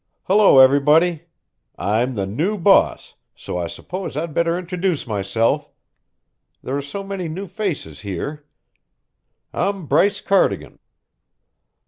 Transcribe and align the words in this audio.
Hello, 0.23 0.57
everybody. 0.57 1.25
I'm 1.77 2.15
the 2.15 2.25
new 2.25 2.57
boss, 2.57 3.13
so 3.35 3.59
I 3.59 3.67
suppose 3.67 4.17
I'd 4.17 4.33
better 4.33 4.57
introduce 4.57 5.05
myself 5.05 5.69
there 6.63 6.75
are 6.75 6.81
so 6.81 7.03
many 7.03 7.27
new 7.27 7.45
faces 7.45 7.99
here. 7.99 8.47
I'm 9.53 9.85
Bryce 9.85 10.19
Cardigan." 10.19 10.79